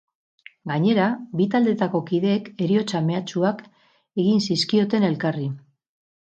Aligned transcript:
Gainera, 0.69 1.03
bi 1.41 1.45
taldeetako 1.55 2.01
kideek 2.11 2.49
heriotza 2.65 3.03
mehatxuak 3.11 3.61
egin 4.25 4.43
zizkioten 4.49 5.07
elkarri. 5.13 5.47